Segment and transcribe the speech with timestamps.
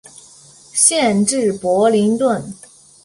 [0.73, 2.55] 县治伯灵顿。